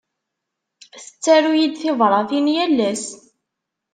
Tettaru-yi-d 1.03 1.75
tibratin 1.81 2.47
yal 2.55 2.77
ass. 2.89 3.05